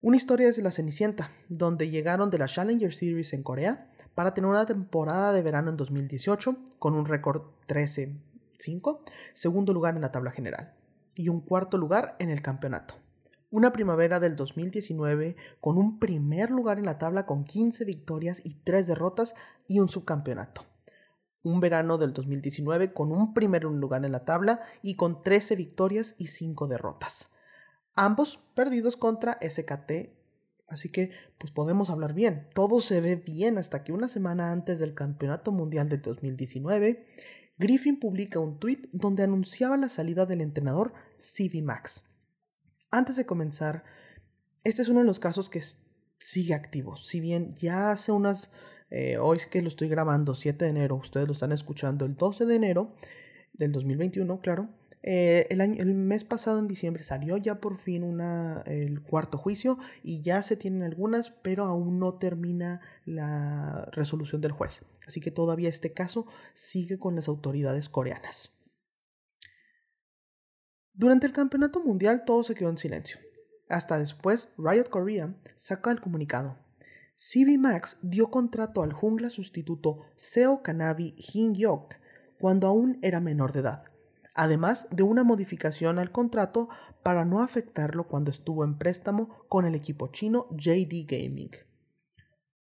Una 0.02 0.19
historia 0.19 0.49
es 0.49 0.59
la 0.59 0.71
Cenicienta, 0.71 1.30
donde 1.49 1.88
llegaron 1.88 2.28
de 2.28 2.37
la 2.37 2.47
Challenger 2.47 2.92
Series 2.92 3.33
en 3.33 3.42
Corea 3.42 3.90
para 4.14 4.35
tener 4.35 4.50
una 4.50 4.66
temporada 4.66 5.33
de 5.33 5.40
verano 5.40 5.71
en 5.71 5.78
2018 5.78 6.59
con 6.78 6.92
un 6.92 7.07
récord 7.07 7.45
13-5, 7.69 9.00
segundo 9.33 9.73
lugar 9.73 9.95
en 9.95 10.02
la 10.02 10.12
tabla 10.12 10.30
general 10.30 10.75
y 11.14 11.30
un 11.30 11.40
cuarto 11.40 11.78
lugar 11.78 12.16
en 12.19 12.28
el 12.28 12.42
campeonato 12.42 12.97
una 13.50 13.73
primavera 13.73 14.21
del 14.21 14.37
2019 14.37 15.37
con 15.61 15.76
un 15.76 15.99
primer 15.99 16.50
lugar 16.50 16.78
en 16.78 16.87
la 16.87 16.99
tabla 16.99 17.26
con 17.26 17.45
15 17.45 17.85
victorias 17.85 18.42
y 18.45 18.54
3 18.54 18.87
derrotas 18.87 19.35
y 19.66 19.80
un 19.80 19.88
subcampeonato. 19.88 20.62
Un 21.42 21.61
verano 21.61 21.99
del 21.99 22.12
2019 22.12 22.92
con 22.92 23.12
un 23.12 23.35
primer 23.35 23.64
lugar 23.64 24.04
en 24.04 24.12
la 24.12 24.25
tabla 24.25 24.61
y 24.83 24.95
con 24.95 25.23
13 25.23 25.57
victorias 25.57 26.14
y 26.19 26.28
5 26.28 26.69
derrotas. 26.69 27.30
Ambos 27.95 28.38
perdidos 28.54 28.97
contra 28.97 29.38
SKT. 29.40 30.16
Así 30.69 30.90
que 30.90 31.11
pues 31.38 31.50
podemos 31.52 31.90
hablar 31.90 32.14
bien. 32.14 32.49
Todo 32.54 32.80
se 32.80 33.00
ve 33.00 33.16
bien 33.16 33.59
hasta 33.59 33.83
que 33.83 33.92
una 33.92 34.07
semana 34.07 34.52
antes 34.52 34.78
del 34.78 34.95
Campeonato 34.95 35.50
Mundial 35.50 35.88
del 35.88 36.02
2019, 36.02 37.04
Griffin 37.59 37.99
publica 37.99 38.38
un 38.38 38.61
tweet 38.61 38.88
donde 38.92 39.25
anunciaba 39.25 39.76
la 39.76 39.88
salida 39.88 40.26
del 40.26 40.40
entrenador 40.40 40.92
CV 41.19 41.62
Max. 41.62 42.04
Antes 42.90 43.16
de 43.16 43.26
comenzar, 43.26 43.85
este 44.64 44.82
es 44.82 44.88
uno 44.88 45.00
de 45.00 45.06
los 45.06 45.20
casos 45.20 45.49
que 45.49 45.62
sigue 46.18 46.54
activo. 46.54 46.97
Si 46.97 47.20
bien 47.20 47.54
ya 47.54 47.92
hace 47.92 48.11
unas, 48.12 48.50
eh, 48.90 49.16
hoy 49.18 49.38
que 49.50 49.62
lo 49.62 49.68
estoy 49.68 49.88
grabando, 49.88 50.35
7 50.35 50.64
de 50.64 50.70
enero, 50.70 50.97
ustedes 50.97 51.26
lo 51.26 51.32
están 51.32 51.52
escuchando 51.52 52.04
el 52.04 52.16
12 52.16 52.47
de 52.47 52.56
enero 52.56 52.94
del 53.52 53.73
2021, 53.73 54.40
claro, 54.40 54.68
Eh, 55.02 55.47
el, 55.49 55.62
año, 55.62 55.82
el, 55.82 55.94
mes 55.94 56.25
pasado, 56.25 56.59
en 56.59 56.68
diciembre, 56.68 57.02
salió 57.02 57.38
ya 57.38 57.59
por 57.59 57.78
fin 57.78 58.02
una, 58.02 58.62
el 58.66 59.00
cuarto 59.02 59.38
juicio 59.38 59.78
y 60.02 60.20
ya 60.20 60.42
se 60.42 60.56
tienen 60.56 60.82
algunas, 60.82 61.30
pero 61.30 61.64
aún 61.64 61.99
no 61.99 62.14
termina 62.18 62.82
la 63.06 63.88
resolución 63.92 64.42
del 64.42 64.52
juez. 64.52 64.82
Así 65.06 65.20
que 65.20 65.30
todavía 65.30 65.70
este 65.70 65.94
caso 65.94 66.26
sigue 66.52 66.99
con 66.99 67.14
las 67.14 67.28
autoridades 67.28 67.88
coreanas. 67.88 68.59
Durante 71.00 71.26
el 71.26 71.33
campeonato 71.33 71.80
mundial 71.80 72.26
todo 72.26 72.42
se 72.42 72.54
quedó 72.54 72.69
en 72.69 72.76
silencio. 72.76 73.19
Hasta 73.71 73.97
después, 73.99 74.50
Riot 74.59 74.90
Korea 74.90 75.35
saca 75.57 75.90
el 75.92 75.99
comunicado. 76.02 76.59
CB 77.16 77.57
Max 77.59 77.97
dio 78.02 78.30
contrato 78.30 78.83
al 78.83 78.92
jungla 78.92 79.30
sustituto 79.30 80.00
Seo 80.14 80.62
Kanabi 80.62 81.14
Hin 81.16 81.54
Yok 81.54 81.95
cuando 82.38 82.66
aún 82.66 82.99
era 83.00 83.19
menor 83.19 83.52
de 83.52 83.61
edad 83.61 83.85
además 84.35 84.88
de 84.90 85.02
una 85.02 85.25
modificación 85.25 85.99
al 85.99 86.12
contrato 86.12 86.69
para 87.02 87.25
no 87.25 87.40
afectarlo 87.40 88.07
cuando 88.07 88.30
estuvo 88.30 88.62
en 88.64 88.76
préstamo 88.76 89.45
con 89.49 89.64
el 89.64 89.75
equipo 89.75 90.09
chino 90.09 90.49
JD 90.50 91.07
Gaming. 91.07 91.50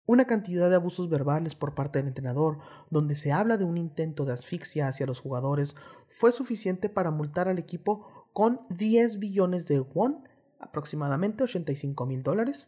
Una 0.10 0.25
cantidad 0.25 0.72
de 0.72 0.75
abusos 0.75 1.08
verbales 1.08 1.53
por 1.53 1.75
parte 1.75 2.00
del 2.00 2.08
entrenador, 2.08 2.58
donde 2.89 3.15
se 3.15 3.31
habla 3.31 3.58
de 3.58 3.63
un 3.63 3.77
intento 3.77 4.25
de 4.25 4.34
asfixia 4.34 4.88
hacia 4.88 5.05
los 5.05 5.19
jugadores, 5.19 5.75
fue 6.08 6.31
suficiente 6.31 6.89
para 6.89 7.12
multar 7.12 7.48
al 7.48 7.60
equipo 7.60 8.18
con 8.33 8.62
10 8.69 9.19
billones 9.19 9.65
de 9.67 9.79
won, 9.79 10.27
aproximadamente 10.59 11.43
85 11.43 12.05
mil 12.05 12.24
dólares. 12.24 12.67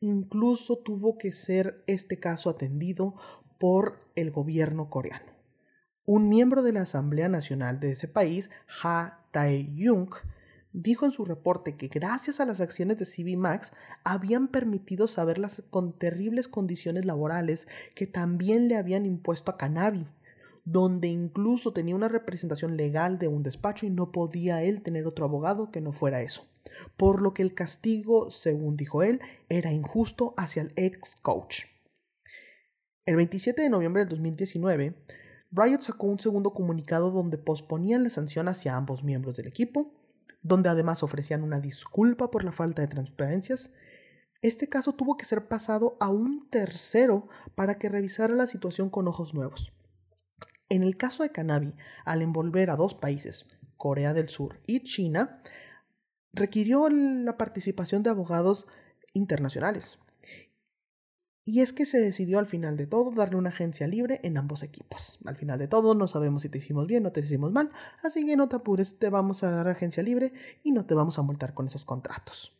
Incluso 0.00 0.78
tuvo 0.78 1.18
que 1.18 1.32
ser 1.32 1.84
este 1.86 2.18
caso 2.18 2.50
atendido 2.50 3.14
por 3.58 3.98
el 4.14 4.30
gobierno 4.30 4.88
coreano. 4.88 5.30
Un 6.06 6.28
miembro 6.28 6.62
de 6.62 6.72
la 6.72 6.82
Asamblea 6.82 7.28
Nacional 7.28 7.78
de 7.78 7.92
ese 7.92 8.08
país, 8.08 8.50
Ha 8.82 9.26
Tae-yung, 9.30 10.10
dijo 10.72 11.04
en 11.04 11.12
su 11.12 11.24
reporte 11.24 11.76
que 11.76 11.88
gracias 11.88 12.40
a 12.40 12.46
las 12.46 12.60
acciones 12.60 12.96
de 12.96 13.06
CB 13.06 13.36
Max 13.36 13.72
habían 14.04 14.48
permitido 14.48 15.08
saberlas 15.08 15.62
con 15.70 15.98
terribles 15.98 16.48
condiciones 16.48 17.04
laborales 17.04 17.68
que 17.94 18.06
también 18.06 18.68
le 18.68 18.76
habían 18.76 19.04
impuesto 19.04 19.50
a 19.50 19.56
Canavi, 19.56 20.06
donde 20.64 21.08
incluso 21.08 21.72
tenía 21.72 21.94
una 21.94 22.08
representación 22.08 22.76
legal 22.76 23.18
de 23.18 23.28
un 23.28 23.42
despacho 23.42 23.86
y 23.86 23.90
no 23.90 24.12
podía 24.12 24.62
él 24.62 24.82
tener 24.82 25.06
otro 25.06 25.24
abogado 25.24 25.70
que 25.70 25.80
no 25.80 25.92
fuera 25.92 26.22
eso. 26.22 26.46
Por 26.96 27.22
lo 27.22 27.34
que 27.34 27.42
el 27.42 27.54
castigo, 27.54 28.30
según 28.30 28.76
dijo 28.76 29.02
él, 29.02 29.20
era 29.48 29.72
injusto 29.72 30.34
hacia 30.36 30.62
el 30.62 30.72
ex 30.76 31.16
coach. 31.16 31.64
El 33.06 33.16
27 33.16 33.62
de 33.62 33.70
noviembre 33.70 34.02
del 34.02 34.10
2019, 34.10 34.94
Riot 35.52 35.80
sacó 35.80 36.06
un 36.06 36.20
segundo 36.20 36.52
comunicado 36.52 37.10
donde 37.10 37.38
posponían 37.38 38.04
la 38.04 38.10
sanción 38.10 38.46
hacia 38.46 38.76
ambos 38.76 39.02
miembros 39.02 39.36
del 39.36 39.48
equipo, 39.48 39.92
donde 40.42 40.68
además 40.68 41.02
ofrecían 41.02 41.42
una 41.42 41.60
disculpa 41.60 42.30
por 42.30 42.44
la 42.44 42.52
falta 42.52 42.82
de 42.82 42.88
transparencias. 42.88 43.72
Este 44.42 44.68
caso 44.68 44.92
tuvo 44.92 45.16
que 45.16 45.24
ser 45.24 45.48
pasado 45.48 45.96
a 46.00 46.08
un 46.08 46.48
tercero 46.50 47.28
para 47.56 47.78
que 47.78 47.88
revisara 47.88 48.34
la 48.34 48.46
situación 48.46 48.90
con 48.90 49.08
ojos 49.08 49.34
nuevos. 49.34 49.72
En 50.70 50.84
el 50.84 50.96
caso 50.96 51.24
de 51.24 51.32
Canavi, 51.32 51.74
al 52.04 52.22
envolver 52.22 52.70
a 52.70 52.76
dos 52.76 52.94
países, 52.94 53.46
Corea 53.76 54.14
del 54.14 54.28
Sur 54.28 54.60
y 54.68 54.84
China, 54.84 55.42
requirió 56.32 56.88
la 56.88 57.36
participación 57.36 58.04
de 58.04 58.10
abogados 58.10 58.68
internacionales. 59.12 59.98
Y 61.44 61.60
es 61.60 61.72
que 61.72 61.86
se 61.86 62.00
decidió 62.00 62.38
al 62.38 62.46
final 62.46 62.76
de 62.76 62.86
todo 62.86 63.10
darle 63.10 63.34
una 63.34 63.48
agencia 63.48 63.88
libre 63.88 64.20
en 64.22 64.38
ambos 64.38 64.62
equipos. 64.62 65.18
Al 65.26 65.36
final 65.36 65.58
de 65.58 65.66
todo 65.66 65.96
no 65.96 66.06
sabemos 66.06 66.42
si 66.42 66.48
te 66.48 66.58
hicimos 66.58 66.86
bien 66.86 67.04
o 67.04 67.10
te 67.10 67.18
hicimos 67.18 67.50
mal, 67.50 67.72
así 68.04 68.24
que 68.24 68.36
no 68.36 68.48
te 68.48 68.54
apures, 68.54 68.96
te 68.96 69.10
vamos 69.10 69.42
a 69.42 69.50
dar 69.50 69.66
agencia 69.66 70.04
libre 70.04 70.32
y 70.62 70.70
no 70.70 70.86
te 70.86 70.94
vamos 70.94 71.18
a 71.18 71.22
multar 71.22 71.52
con 71.52 71.66
esos 71.66 71.84
contratos. 71.84 72.59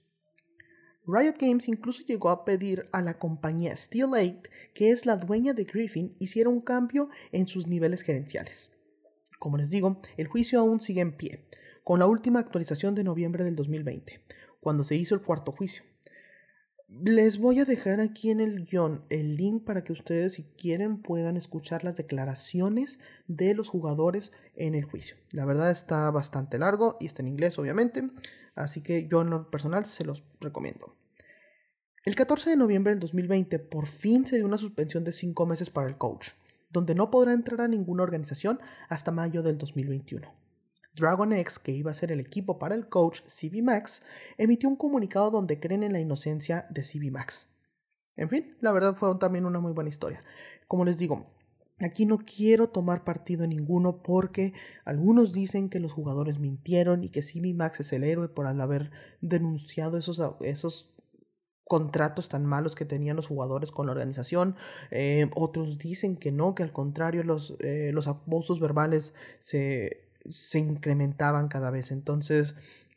Riot 1.13 1.35
Games 1.41 1.67
incluso 1.67 2.05
llegó 2.05 2.31
a 2.31 2.45
pedir 2.45 2.89
a 2.93 3.03
la 3.03 3.19
compañía 3.19 3.75
Steel 3.75 4.11
8, 4.13 4.43
que 4.75 4.91
es 4.91 5.07
la 5.07 5.17
dueña 5.17 5.55
de 5.55 5.65
Griffin, 5.65 6.15
hiciera 6.21 6.49
un 6.49 6.61
cambio 6.61 7.09
en 7.33 7.49
sus 7.49 7.67
niveles 7.67 8.03
gerenciales. 8.03 8.71
Como 9.39 9.57
les 9.57 9.71
digo, 9.71 10.01
el 10.17 10.29
juicio 10.29 10.61
aún 10.61 10.81
sigue 10.81 11.01
en 11.01 11.17
pie, 11.17 11.45
con 11.83 11.99
la 11.99 12.07
última 12.07 12.39
actualización 12.39 12.95
de 12.95 13.03
noviembre 13.03 13.43
del 13.43 13.57
2020, 13.57 14.23
cuando 14.61 14.85
se 14.85 14.95
hizo 14.95 15.15
el 15.17 15.23
cuarto 15.23 15.51
juicio. 15.51 15.83
Les 16.93 17.39
voy 17.39 17.61
a 17.61 17.65
dejar 17.65 18.01
aquí 18.01 18.31
en 18.31 18.41
el 18.41 18.65
guion 18.65 19.05
el 19.11 19.37
link 19.37 19.63
para 19.63 19.85
que 19.85 19.93
ustedes 19.93 20.33
si 20.33 20.43
quieren 20.43 21.01
puedan 21.01 21.37
escuchar 21.37 21.85
las 21.85 21.95
declaraciones 21.95 22.99
de 23.29 23.55
los 23.55 23.69
jugadores 23.69 24.33
en 24.57 24.75
el 24.75 24.83
juicio. 24.83 25.17
La 25.31 25.45
verdad 25.45 25.71
está 25.71 26.11
bastante 26.11 26.59
largo 26.59 26.97
y 26.99 27.07
está 27.07 27.23
en 27.23 27.29
inglés 27.29 27.61
obviamente, 27.61 28.11
así 28.57 28.83
que 28.83 29.07
yo 29.07 29.23
en 29.23 29.31
lo 29.31 29.51
personal 29.53 29.87
se 29.87 30.05
los 30.05 30.25
recomiendo. 30.41 30.97
El 32.05 32.17
14 32.17 32.51
de 32.51 32.57
noviembre 32.57 32.93
del 32.93 33.01
2020 33.01 33.61
por 33.61 33.87
fin 33.87 34.27
se 34.27 34.37
dio 34.37 34.47
una 34.47 34.59
suspensión 34.59 35.05
de 35.05 35.13
5 35.13 35.47
meses 35.47 35.71
para 35.71 35.87
el 35.87 35.97
coach, 35.97 36.31
donde 36.71 36.97
no 36.97 37.09
podrá 37.09 37.33
entrar 37.33 37.61
a 37.61 37.69
ninguna 37.69 38.03
organización 38.03 38.59
hasta 38.89 39.13
mayo 39.13 39.45
del 39.45 39.59
2021. 39.59 40.40
Dragon 40.95 41.33
X, 41.33 41.59
que 41.59 41.73
iba 41.73 41.91
a 41.91 41.95
ser 41.95 42.13
el 42.13 42.21
equipo 42.21 42.59
para 42.59 42.75
el 42.75 42.89
coach 42.89 43.21
CB 43.23 43.63
Max, 43.63 44.03
emitió 44.39 44.69
un 44.69 44.77
comunicado 44.77 45.31
donde 45.31 45.61
creen 45.61 45.83
en 45.83 45.93
la 45.93 46.01
inocencia 46.01 46.67
de 46.71 46.83
CB 46.83 47.11
Max. 47.11 47.57
En 48.17 48.29
fin, 48.29 48.57
la 48.61 48.73
verdad 48.73 48.97
fue 48.97 49.15
también 49.19 49.47
una 49.47 49.61
muy 49.61 49.73
buena 49.73 49.89
historia. 49.89 50.23
Como 50.67 50.85
les 50.85 50.99
digo, 50.99 51.27
Aquí 51.83 52.05
no 52.05 52.19
quiero 52.19 52.69
tomar 52.69 53.05
partido 53.05 53.47
ninguno 53.47 54.03
porque 54.03 54.53
algunos 54.85 55.33
dicen 55.33 55.71
que 55.71 55.81
los 55.81 55.95
jugadores 55.95 56.39
mintieron 56.39 57.05
y 57.05 57.09
que 57.09 57.23
CB 57.23 57.55
Max 57.55 57.81
es 57.81 57.93
el 57.95 58.05
héroe 58.05 58.29
por 58.29 58.47
haber 58.47 58.91
denunciado 59.23 59.97
esos, 59.97 60.21
esos 60.43 60.93
contratos 61.65 62.29
tan 62.29 62.45
malos 62.45 62.75
que 62.75 62.85
tenían 62.85 63.17
los 63.17 63.29
jugadores 63.29 63.71
con 63.71 63.87
la 63.87 63.93
organización. 63.93 64.57
Eh, 64.91 65.31
otros 65.35 65.79
dicen 65.79 66.17
que 66.17 66.33
no, 66.33 66.55
que 66.55 66.65
al 66.65 66.73
contrario 66.73 67.23
los, 67.23 67.57
eh, 67.61 67.93
los 67.95 68.09
abusos 68.09 68.61
verbales 68.61 69.15
se 69.39 70.10
se 70.29 70.59
incrementaban 70.59 71.49
cada 71.49 71.71
vez. 71.71 71.91
Entonces, 71.91 72.55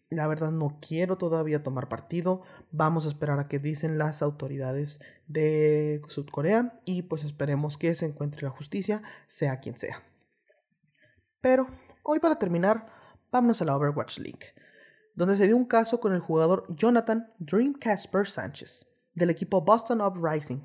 la 0.10 0.27
verdad 0.27 0.51
no 0.51 0.80
quiero 0.82 1.18
todavía 1.18 1.63
tomar 1.63 1.89
partido. 1.89 2.42
Vamos 2.72 3.06
a 3.06 3.10
esperar 3.10 3.39
a 3.39 3.48
que 3.48 3.60
dicen 3.60 3.98
las 3.98 4.22
autoridades 4.22 5.01
de 5.27 6.01
Sudcorea 6.08 6.80
y 6.86 7.03
pues 7.03 7.24
esperemos 7.24 7.77
que 7.77 7.96
se 7.96 8.06
encuentre 8.06 8.44
la 8.44 8.51
justicia, 8.51 9.01
sea 9.27 9.60
quien 9.60 9.77
sea. 9.77 10.01
Pero 11.42 11.68
hoy 12.03 12.20
para 12.20 12.39
terminar, 12.39 12.86
vámonos 13.32 13.62
a 13.62 13.65
la 13.65 13.75
Overwatch 13.75 14.20
League, 14.20 14.53
donde 15.15 15.36
se 15.36 15.48
dio 15.48 15.58
un 15.58 15.65
caso 15.65 16.00
con 16.00 16.13
el 16.13 16.20
jugador 16.20 16.65
Jonathan 16.70 17.27
Dream 17.39 17.74
Casper 17.74 18.27
Sánchez, 18.27 18.88
del 19.13 19.30
equipo 19.30 19.62
Boston 19.62 20.01
Uprising, 20.01 20.63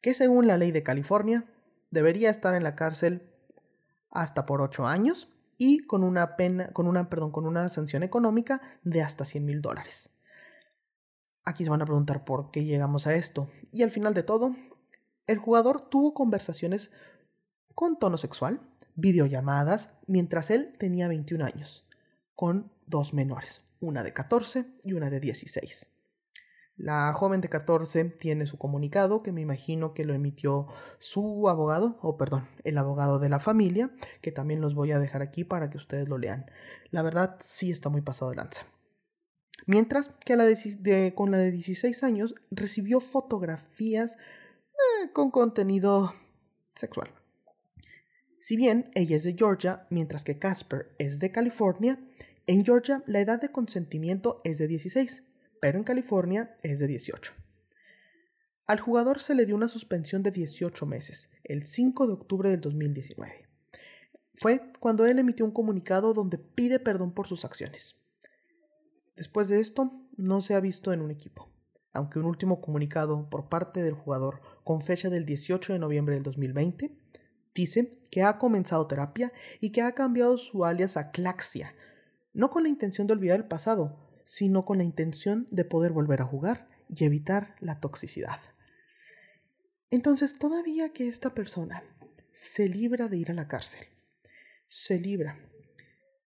que 0.00 0.14
según 0.14 0.46
la 0.46 0.56
ley 0.56 0.70
de 0.70 0.82
California 0.82 1.44
debería 1.90 2.30
estar 2.30 2.54
en 2.54 2.64
la 2.64 2.76
cárcel 2.76 3.30
hasta 4.10 4.46
por 4.46 4.62
8 4.62 4.86
años 4.86 5.28
y 5.58 5.86
con 5.86 6.02
una 6.02 6.36
pena, 6.36 6.72
con 6.72 6.86
una, 6.86 7.08
perdón, 7.08 7.30
con 7.30 7.46
una 7.46 7.68
sanción 7.68 8.02
económica 8.02 8.60
de 8.82 9.02
hasta 9.02 9.24
100 9.24 9.44
mil 9.44 9.62
dólares. 9.62 10.10
Aquí 11.44 11.64
se 11.64 11.70
van 11.70 11.82
a 11.82 11.86
preguntar 11.86 12.24
por 12.24 12.50
qué 12.50 12.64
llegamos 12.64 13.06
a 13.06 13.14
esto. 13.14 13.48
Y 13.70 13.82
al 13.82 13.90
final 13.90 14.14
de 14.14 14.22
todo, 14.22 14.56
el 15.26 15.38
jugador 15.38 15.88
tuvo 15.88 16.12
conversaciones 16.12 16.90
con 17.74 17.98
tono 17.98 18.16
sexual, 18.16 18.60
videollamadas, 18.94 19.98
mientras 20.06 20.50
él 20.50 20.72
tenía 20.78 21.08
21 21.08 21.44
años, 21.44 21.86
con 22.34 22.72
dos 22.86 23.14
menores, 23.14 23.62
una 23.80 24.02
de 24.02 24.12
14 24.12 24.66
y 24.82 24.94
una 24.94 25.10
de 25.10 25.20
16. 25.20 25.90
La 26.76 27.10
joven 27.14 27.40
de 27.40 27.48
14 27.48 28.04
tiene 28.04 28.44
su 28.44 28.58
comunicado 28.58 29.22
que 29.22 29.32
me 29.32 29.40
imagino 29.40 29.94
que 29.94 30.04
lo 30.04 30.12
emitió 30.12 30.66
su 30.98 31.48
abogado, 31.48 31.98
o 32.02 32.18
perdón, 32.18 32.46
el 32.64 32.76
abogado 32.76 33.18
de 33.18 33.30
la 33.30 33.40
familia, 33.40 33.90
que 34.20 34.30
también 34.30 34.60
los 34.60 34.74
voy 34.74 34.92
a 34.92 34.98
dejar 34.98 35.22
aquí 35.22 35.42
para 35.42 35.70
que 35.70 35.78
ustedes 35.78 36.06
lo 36.06 36.18
lean. 36.18 36.44
La 36.90 37.02
verdad 37.02 37.36
sí 37.40 37.70
está 37.70 37.88
muy 37.88 38.02
pasado 38.02 38.30
de 38.30 38.36
lanza. 38.36 38.66
Mientras 39.64 40.10
que 40.24 40.36
la 40.36 40.44
de, 40.44 41.14
con 41.14 41.30
la 41.30 41.38
de 41.38 41.50
16 41.50 42.02
años 42.02 42.34
recibió 42.50 43.00
fotografías 43.00 44.16
eh, 44.16 45.10
con 45.14 45.30
contenido 45.30 46.14
sexual. 46.74 47.08
Si 48.38 48.56
bien 48.56 48.90
ella 48.94 49.16
es 49.16 49.24
de 49.24 49.34
Georgia, 49.34 49.86
mientras 49.88 50.24
que 50.24 50.38
Casper 50.38 50.94
es 50.98 51.20
de 51.20 51.32
California, 51.32 51.98
en 52.46 52.64
Georgia 52.66 53.02
la 53.06 53.20
edad 53.20 53.40
de 53.40 53.50
consentimiento 53.50 54.42
es 54.44 54.58
de 54.58 54.68
16 54.68 55.25
pero 55.60 55.78
en 55.78 55.84
California 55.84 56.56
es 56.62 56.78
de 56.78 56.86
18. 56.86 57.32
Al 58.66 58.80
jugador 58.80 59.20
se 59.20 59.34
le 59.34 59.46
dio 59.46 59.54
una 59.54 59.68
suspensión 59.68 60.22
de 60.22 60.30
18 60.30 60.86
meses, 60.86 61.30
el 61.44 61.62
5 61.62 62.06
de 62.06 62.12
octubre 62.12 62.50
del 62.50 62.60
2019. 62.60 63.48
Fue 64.34 64.72
cuando 64.80 65.06
él 65.06 65.18
emitió 65.18 65.44
un 65.44 65.52
comunicado 65.52 66.14
donde 66.14 66.38
pide 66.38 66.80
perdón 66.80 67.12
por 67.12 67.26
sus 67.26 67.44
acciones. 67.44 68.00
Después 69.16 69.48
de 69.48 69.60
esto, 69.60 69.92
no 70.16 70.40
se 70.40 70.54
ha 70.54 70.60
visto 70.60 70.92
en 70.92 71.00
un 71.00 71.10
equipo, 71.10 71.50
aunque 71.92 72.18
un 72.18 72.26
último 72.26 72.60
comunicado 72.60 73.30
por 73.30 73.48
parte 73.48 73.82
del 73.82 73.94
jugador 73.94 74.40
con 74.64 74.82
fecha 74.82 75.10
del 75.10 75.24
18 75.24 75.72
de 75.72 75.78
noviembre 75.78 76.14
del 76.14 76.24
2020 76.24 76.96
Dice 77.56 77.98
que 78.10 78.22
ha 78.22 78.36
comenzado 78.36 78.86
terapia 78.86 79.32
y 79.60 79.72
que 79.72 79.80
ha 79.80 79.92
cambiado 79.92 80.36
su 80.36 80.66
alias 80.66 80.98
a 80.98 81.10
Claxia, 81.10 81.74
no 82.34 82.50
con 82.50 82.64
la 82.64 82.68
intención 82.68 83.06
de 83.06 83.14
olvidar 83.14 83.38
el 83.38 83.48
pasado, 83.48 83.96
sino 84.26 84.66
con 84.66 84.76
la 84.76 84.84
intención 84.84 85.48
de 85.50 85.64
poder 85.64 85.92
volver 85.92 86.20
a 86.20 86.26
jugar 86.26 86.68
y 86.90 87.04
evitar 87.04 87.54
la 87.60 87.80
toxicidad. 87.80 88.40
Entonces, 89.90 90.38
todavía 90.38 90.92
que 90.92 91.08
esta 91.08 91.32
persona 91.32 91.82
se 92.32 92.68
libra 92.68 93.08
de 93.08 93.16
ir 93.16 93.30
a 93.30 93.34
la 93.34 93.48
cárcel, 93.48 93.86
se 94.66 95.00
libra, 95.00 95.38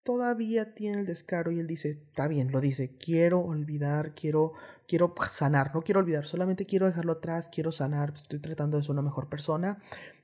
todavía 0.02 0.74
tiene 0.74 1.00
el 1.00 1.06
descaro 1.06 1.52
y 1.52 1.60
él 1.60 1.66
dice, 1.66 1.90
está 2.08 2.26
bien, 2.26 2.50
lo 2.50 2.60
dice, 2.60 2.96
quiero 2.96 3.40
olvidar, 3.40 4.14
quiero, 4.14 4.54
quiero 4.88 5.14
sanar, 5.30 5.74
no 5.74 5.82
quiero 5.82 6.00
olvidar, 6.00 6.26
solamente 6.26 6.66
quiero 6.66 6.86
dejarlo 6.86 7.12
atrás, 7.12 7.48
quiero 7.52 7.70
sanar, 7.70 8.14
estoy 8.14 8.40
tratando 8.40 8.78
de 8.78 8.82
ser 8.82 8.92
una 8.92 9.02
mejor 9.02 9.28
persona 9.28 9.78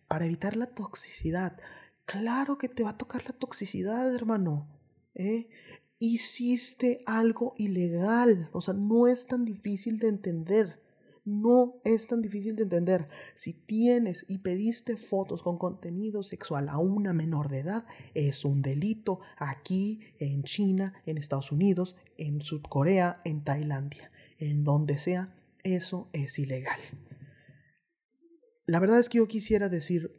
para 0.09 0.25
evitar 0.25 0.57
la 0.57 0.67
toxicidad. 0.67 1.61
Claro 2.07 2.57
que 2.57 2.69
te 2.69 2.85
va 2.85 2.91
a 2.91 2.99
tocar 2.99 3.25
la 3.25 3.33
toxicidad, 3.33 4.15
hermano. 4.15 4.67
¿eh? 5.15 5.49
Hiciste 5.99 7.01
algo 7.07 7.55
ilegal. 7.57 8.49
O 8.53 8.61
sea, 8.61 8.75
no 8.75 9.07
es 9.07 9.27
tan 9.27 9.45
difícil 9.45 9.99
de 9.99 10.09
entender. 10.09 10.83
No 11.25 11.81
es 11.85 12.07
tan 12.07 12.23
difícil 12.23 12.55
de 12.55 12.63
entender. 12.63 13.09
Si 13.35 13.53
tienes 13.53 14.25
y 14.29 14.39
pediste 14.39 14.97
fotos 14.97 15.43
con 15.43 15.59
contenido 15.59 16.23
sexual 16.23 16.69
a 16.69 16.79
una 16.79 17.13
menor 17.13 17.49
de 17.49 17.61
edad, 17.61 17.85
es 18.15 18.45
un 18.45 18.63
delito 18.63 19.19
aquí, 19.37 20.01
en 20.19 20.45
China, 20.45 20.95
en 21.05 21.19
Estados 21.19 21.51
Unidos, 21.51 21.97
en 22.17 22.41
Sudcorea, 22.41 23.21
en 23.25 23.43
Tailandia, 23.43 24.13
en 24.39 24.63
donde 24.63 24.99
sea, 24.99 25.35
eso 25.65 26.09
es 26.13 26.39
ilegal. 26.39 26.79
La 28.67 28.79
verdad 28.79 29.01
es 29.01 29.09
que 29.09 29.19
yo 29.19 29.27
quisiera 29.27 29.69
decir 29.69 30.13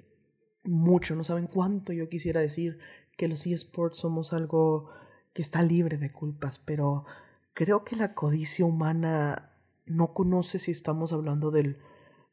mucho, 0.65 1.15
no 1.15 1.23
saben 1.23 1.47
cuánto 1.47 1.93
yo 1.93 2.09
quisiera 2.09 2.41
decir 2.41 2.79
que 3.17 3.29
los 3.29 3.47
eSports 3.47 3.97
somos 3.97 4.33
algo 4.33 4.89
que 5.37 5.43
está 5.43 5.61
libre 5.61 5.97
de 5.97 6.11
culpas, 6.11 6.57
pero 6.57 7.05
creo 7.53 7.83
que 7.83 7.95
la 7.95 8.15
codicia 8.15 8.65
humana 8.65 9.55
no 9.85 10.11
conoce 10.11 10.57
si 10.57 10.71
estamos 10.71 11.13
hablando 11.13 11.51
del, 11.51 11.77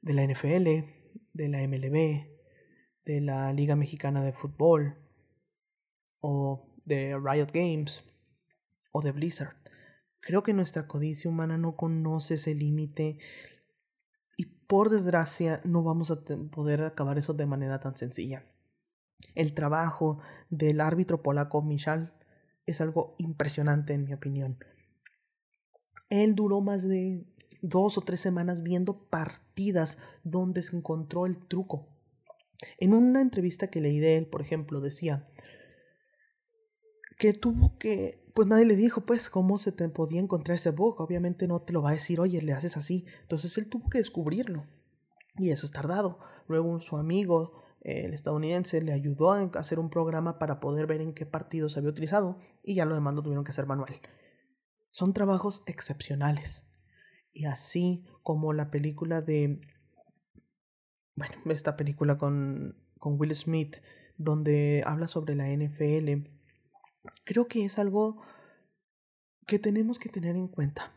de 0.00 0.14
la 0.14 0.24
NFL, 0.24 0.88
de 1.34 1.48
la 1.50 1.58
MLB, 1.68 2.26
de 3.04 3.20
la 3.20 3.52
Liga 3.52 3.76
Mexicana 3.76 4.22
de 4.22 4.32
Fútbol, 4.32 4.96
o 6.20 6.74
de 6.86 7.14
Riot 7.22 7.48
Games, 7.52 8.04
o 8.90 9.02
de 9.02 9.12
Blizzard. 9.12 9.54
Creo 10.20 10.42
que 10.42 10.54
nuestra 10.54 10.86
codicia 10.86 11.28
humana 11.28 11.58
no 11.58 11.76
conoce 11.76 12.36
ese 12.36 12.54
límite 12.54 13.18
y 14.38 14.46
por 14.46 14.88
desgracia 14.88 15.60
no 15.66 15.82
vamos 15.82 16.10
a 16.10 16.24
poder 16.50 16.82
acabar 16.84 17.18
eso 17.18 17.34
de 17.34 17.44
manera 17.44 17.80
tan 17.80 17.98
sencilla. 17.98 18.46
El 19.34 19.52
trabajo 19.52 20.20
del 20.48 20.80
árbitro 20.80 21.22
polaco 21.22 21.60
Michal 21.60 22.14
es 22.66 22.80
algo 22.80 23.14
impresionante 23.18 23.92
en 23.92 24.04
mi 24.04 24.12
opinión. 24.12 24.58
Él 26.10 26.34
duró 26.34 26.60
más 26.60 26.86
de 26.86 27.26
dos 27.62 27.98
o 27.98 28.02
tres 28.02 28.20
semanas 28.20 28.62
viendo 28.62 29.08
partidas 29.08 29.98
donde 30.22 30.62
se 30.62 30.76
encontró 30.76 31.26
el 31.26 31.38
truco. 31.38 31.88
En 32.78 32.94
una 32.94 33.20
entrevista 33.20 33.68
que 33.68 33.80
leí 33.80 33.98
de 33.98 34.16
él, 34.16 34.26
por 34.26 34.40
ejemplo, 34.40 34.80
decía 34.80 35.26
que 37.18 37.32
tuvo 37.32 37.78
que, 37.78 38.22
pues 38.34 38.48
nadie 38.48 38.66
le 38.66 38.76
dijo, 38.76 39.02
pues, 39.02 39.30
cómo 39.30 39.58
se 39.58 39.72
te 39.72 39.88
podía 39.88 40.20
encontrar 40.20 40.56
ese 40.56 40.70
bug. 40.70 41.00
Obviamente 41.00 41.46
no 41.46 41.62
te 41.62 41.72
lo 41.72 41.82
va 41.82 41.90
a 41.90 41.94
decir, 41.94 42.20
oye, 42.20 42.42
le 42.42 42.52
haces 42.52 42.76
así. 42.76 43.06
Entonces 43.22 43.56
él 43.58 43.68
tuvo 43.68 43.88
que 43.88 43.98
descubrirlo. 43.98 44.66
Y 45.36 45.50
eso 45.50 45.66
es 45.66 45.72
tardado. 45.72 46.18
Luego 46.48 46.80
su 46.80 46.96
amigo 46.96 47.63
el 47.84 48.14
estadounidense 48.14 48.80
le 48.80 48.94
ayudó 48.94 49.32
a 49.32 49.42
hacer 49.42 49.78
un 49.78 49.90
programa 49.90 50.38
para 50.38 50.58
poder 50.58 50.86
ver 50.86 51.02
en 51.02 51.12
qué 51.12 51.26
partidos 51.26 51.72
se 51.72 51.78
había 51.78 51.90
utilizado 51.90 52.38
y 52.62 52.74
ya 52.74 52.86
lo 52.86 52.94
demás 52.94 53.14
lo 53.14 53.22
tuvieron 53.22 53.44
que 53.44 53.50
hacer 53.50 53.66
manual. 53.66 54.00
Son 54.90 55.12
trabajos 55.12 55.62
excepcionales. 55.66 56.66
Y 57.32 57.44
así 57.44 58.06
como 58.22 58.54
la 58.54 58.70
película 58.70 59.20
de... 59.20 59.60
Bueno, 61.14 61.34
esta 61.46 61.76
película 61.76 62.16
con, 62.16 62.82
con 62.98 63.20
Will 63.20 63.34
Smith, 63.34 63.76
donde 64.16 64.82
habla 64.86 65.06
sobre 65.06 65.34
la 65.34 65.48
NFL, 65.48 66.26
creo 67.24 67.48
que 67.48 67.66
es 67.66 67.78
algo 67.78 68.22
que 69.46 69.58
tenemos 69.58 69.98
que 69.98 70.08
tener 70.08 70.36
en 70.36 70.48
cuenta. 70.48 70.94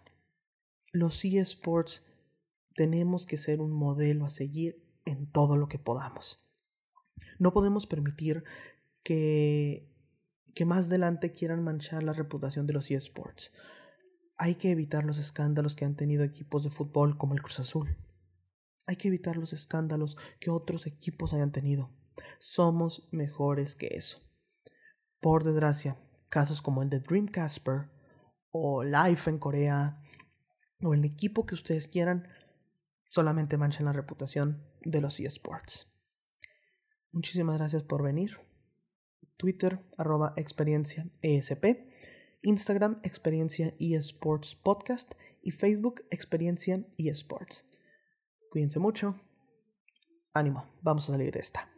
Los 0.94 1.26
eSports 1.26 2.04
tenemos 2.76 3.26
que 3.26 3.36
ser 3.36 3.60
un 3.60 3.74
modelo 3.74 4.26
a 4.26 4.30
seguir 4.30 4.82
en 5.06 5.30
todo 5.30 5.58
lo 5.58 5.68
que 5.68 5.80
podamos. 5.80 6.47
No 7.40 7.54
podemos 7.54 7.88
permitir 7.88 8.44
que, 9.04 9.90
que 10.54 10.66
más 10.66 10.88
adelante 10.88 11.32
quieran 11.32 11.64
manchar 11.64 12.04
la 12.04 12.14
reputación 12.14 12.68
de 12.68 12.74
los 12.74 12.90
eSports. 12.92 13.54
Hay 14.38 14.56
que 14.56 14.72
evitar 14.72 15.06
los 15.06 15.18
escándalos 15.18 15.76
que 15.76 15.86
han 15.86 15.96
tenido 15.96 16.24
equipos 16.24 16.64
de 16.64 16.70
fútbol 16.70 17.18
como 17.18 17.34
el 17.34 17.42
Cruz 17.42 17.60
Azul. 17.60 17.98
Hay 18.86 18.96
que 18.96 19.08
evitar 19.08 19.36
los 19.36 19.54
escándalos 19.54 20.18
que 20.40 20.50
otros 20.50 20.88
equipos 20.88 21.34
hayan 21.34 21.52
tenido. 21.52 21.92
Somos 22.40 23.08
mejores 23.12 23.76
que 23.76 23.88
eso. 23.88 24.20
Por 25.20 25.44
desgracia, 25.44 25.98
casos 26.30 26.62
como 26.62 26.84
el 26.84 26.90
de 26.90 27.00
Dream 27.00 27.28
Casper 27.28 27.90
o 28.52 28.84
Life 28.84 29.30
en 29.30 29.40
Corea 29.40 30.02
o 30.82 30.94
el 30.94 31.04
equipo 31.04 31.46
que 31.46 31.56
ustedes 31.56 31.88
quieran 31.88 32.28
solamente 33.06 33.58
manchan 33.58 33.86
la 33.86 33.94
reputación 33.94 34.64
de 34.84 35.02
los 35.02 35.20
eSports. 35.20 35.97
Muchísimas 37.12 37.58
gracias 37.58 37.84
por 37.84 38.04
venir. 38.04 38.38
Twitter, 39.38 39.80
arroba 39.98 40.34
experiencia 40.38 41.08
ESP. 41.22 41.88
Instagram, 42.42 43.00
experiencia 43.04 43.74
eSports 43.80 44.56
podcast. 44.56 45.14
Y 45.42 45.52
Facebook, 45.52 46.04
experiencia 46.12 46.86
eSports. 46.98 47.66
Cuídense 48.50 48.80
mucho. 48.80 49.20
Ánimo, 50.34 50.66
vamos 50.82 51.10
a 51.10 51.14
salir 51.14 51.32
de 51.32 51.40
esta. 51.40 51.77